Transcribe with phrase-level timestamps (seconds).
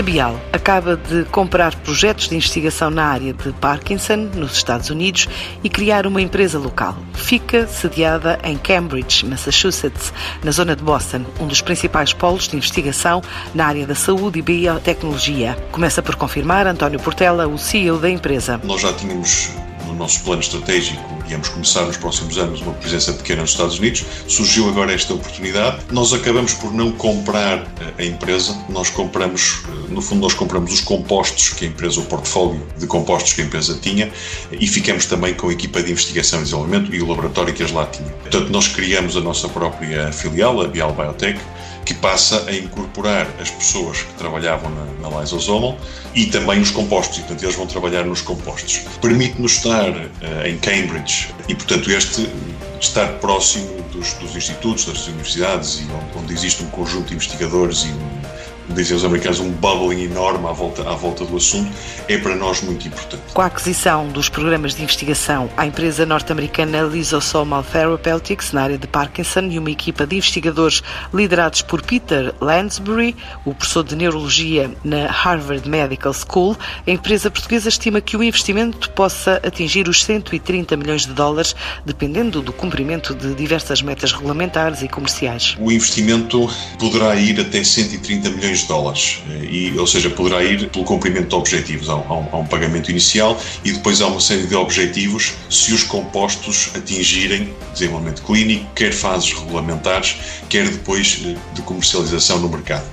[0.00, 5.28] A Bial acaba de comprar projetos de investigação na área de Parkinson, nos Estados Unidos,
[5.62, 6.96] e criar uma empresa local.
[7.12, 10.10] Fica sediada em Cambridge, Massachusetts,
[10.42, 13.20] na zona de Boston, um dos principais polos de investigação
[13.54, 15.54] na área da saúde e biotecnologia.
[15.70, 18.58] Começa por confirmar António Portela, o CEO da empresa.
[18.64, 19.50] Nós já tínhamos
[19.90, 24.04] no nosso plano estratégico, íamos começar nos próximos anos uma presença pequena nos Estados Unidos.
[24.28, 25.84] Surgiu agora esta oportunidade.
[25.90, 30.72] Nós acabamos por não comprar eh, a empresa, nós compramos, eh, no fundo, nós compramos
[30.72, 34.10] os compostos que a empresa, o portfólio de compostos que a empresa tinha
[34.52, 37.72] e ficamos também com a equipa de investigação e desenvolvimento e o laboratório que as
[37.72, 38.08] lá tinha.
[38.08, 41.40] Portanto, nós criamos a nossa própria filial, a Bial Biotech,
[41.84, 45.76] que passa a incorporar as pessoas que trabalhavam na, na lysosomal
[46.14, 48.82] e também os compostos, e portanto eles vão trabalhar nos compostos.
[49.00, 52.28] Permite-nos estar uh, em Cambridge e, portanto, este
[52.80, 57.84] estar próximo dos, dos institutos, das universidades e onde, onde, existe um conjunto de investigadores
[57.84, 58.19] e um,
[58.74, 61.70] dizem os americanos, um bubbling enorme à volta, à volta do assunto,
[62.08, 63.22] é para nós muito importante.
[63.32, 68.86] Com a aquisição dos programas de investigação à empresa norte-americana Lysosomal Therapeutics na área de
[68.86, 70.82] Parkinson e uma equipa de investigadores
[71.12, 77.68] liderados por Peter Lansbury, o professor de Neurologia na Harvard Medical School, a empresa portuguesa
[77.68, 81.54] estima que o investimento possa atingir os 130 milhões de dólares,
[81.84, 85.56] dependendo do cumprimento de diversas metas regulamentares e comerciais.
[85.58, 86.48] O investimento
[86.78, 91.34] poderá ir até 130 milhões dólares, eh, e, ou seja, poderá ir pelo cumprimento de
[91.34, 91.88] objetivos.
[91.88, 95.82] Há um, há um, pagamento inicial e depois há uma série de objetivos se os
[95.82, 100.16] compostos atingirem desenvolvimento clínico, quer fases regulamentares,
[100.48, 102.84] quer depois eh, de comercialização no mercado.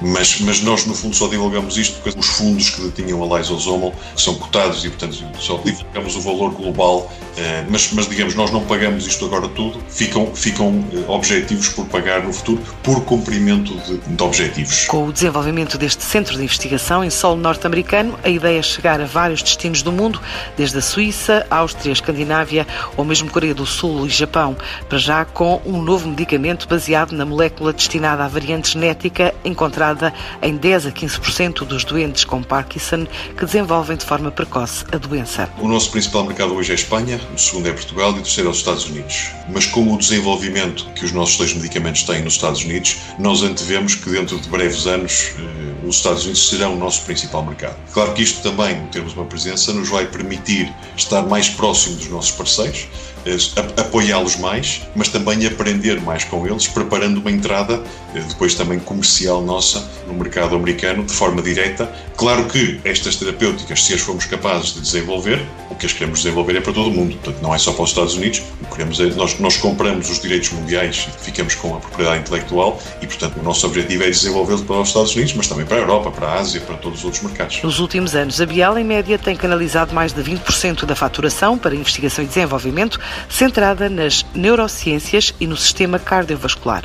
[0.00, 3.94] Mas, mas nós, no fundo, só divulgamos isto porque os fundos que detinham a Lysosomal
[4.16, 7.10] são cotados e, portanto, só divulgamos o valor global.
[7.36, 11.86] Eh, mas, mas, digamos, nós não pagamos isto agora tudo, ficam, ficam eh, objetivos por
[11.86, 14.86] pagar no futuro por cumprimento de, de objetivos.
[14.86, 19.04] Com o desenvolvimento deste centro de investigação em solo norte-americano, a ideia é chegar a
[19.04, 20.20] vários destinos do mundo,
[20.56, 22.66] desde a Suíça, Áustria, Escandinávia
[22.96, 24.56] ou mesmo Coreia do Sul e Japão,
[24.88, 29.87] para já com um novo medicamento baseado na molécula destinada à variante genética encontrada
[30.42, 33.06] em 10 a 15% dos doentes com Parkinson
[33.36, 35.48] que desenvolvem de forma precoce a doença.
[35.58, 38.48] O nosso principal mercado hoje é a Espanha, o segundo é Portugal e o terceiro
[38.48, 39.30] é os Estados Unidos.
[39.48, 43.94] Mas com o desenvolvimento que os nossos dois medicamentos têm nos Estados Unidos, nós antevemos
[43.94, 47.76] que dentro de breves anos eh, os Estados Unidos serão o nosso principal mercado.
[47.92, 52.30] Claro que isto também, termos uma presença, nos vai permitir estar mais próximo dos nossos
[52.32, 52.88] parceiros,
[53.76, 57.82] apoiá-los mais, mas também aprender mais com eles, preparando uma entrada
[58.14, 61.90] eh, depois também comercial nossa no mercado americano de forma direta.
[62.16, 66.56] Claro que estas terapêuticas, se as formos capazes de desenvolver, o que as queremos desenvolver
[66.56, 68.42] é para todo o mundo, portanto não é só para os Estados Unidos.
[68.72, 73.06] Queremos é, nós, nós compramos os direitos mundiais e ficamos com a propriedade intelectual e,
[73.06, 76.10] portanto, o nosso objetivo é desenvolvê-los para os Estados Unidos, mas também para a Europa,
[76.10, 77.60] para a Ásia, para todos os outros mercados.
[77.62, 81.74] Nos últimos anos, a Bial, em média, tem canalizado mais de 20% da faturação para
[81.74, 86.84] investigação e desenvolvimento, centrada nas neurociências e no sistema cardiovascular.